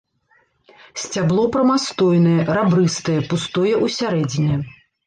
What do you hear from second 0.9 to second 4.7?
Сцябло прамастойнае, рабрыстае, пустое ў сярэдзіне.